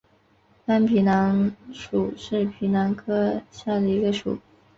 [0.65, 4.39] 斑皮蠹属是皮蠹科下的一个属。